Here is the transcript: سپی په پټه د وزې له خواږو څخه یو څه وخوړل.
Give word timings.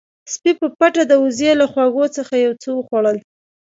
سپی 0.33 0.51
په 0.59 0.67
پټه 0.77 1.03
د 1.07 1.13
وزې 1.23 1.51
له 1.59 1.65
خواږو 1.71 2.05
څخه 2.17 2.33
یو 2.45 2.53
څه 2.61 2.69
وخوړل. 2.77 3.17